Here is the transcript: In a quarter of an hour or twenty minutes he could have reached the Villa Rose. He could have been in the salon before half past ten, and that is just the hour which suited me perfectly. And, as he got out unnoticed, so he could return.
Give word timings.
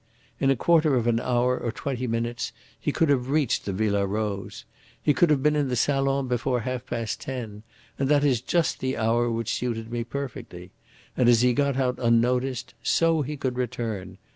In 0.39 0.49
a 0.49 0.55
quarter 0.55 0.95
of 0.95 1.05
an 1.05 1.19
hour 1.19 1.55
or 1.59 1.71
twenty 1.71 2.07
minutes 2.07 2.53
he 2.79 2.91
could 2.91 3.07
have 3.09 3.29
reached 3.29 3.65
the 3.65 3.71
Villa 3.71 4.07
Rose. 4.07 4.65
He 4.99 5.13
could 5.13 5.29
have 5.29 5.43
been 5.43 5.55
in 5.55 5.67
the 5.67 5.75
salon 5.75 6.27
before 6.27 6.61
half 6.61 6.87
past 6.87 7.21
ten, 7.21 7.61
and 7.99 8.09
that 8.09 8.23
is 8.23 8.41
just 8.41 8.79
the 8.79 8.97
hour 8.97 9.29
which 9.29 9.53
suited 9.53 9.91
me 9.91 10.03
perfectly. 10.03 10.71
And, 11.15 11.29
as 11.29 11.41
he 11.43 11.53
got 11.53 11.77
out 11.77 11.99
unnoticed, 11.99 12.73
so 12.81 13.21
he 13.21 13.37
could 13.37 13.57
return. 13.57 14.17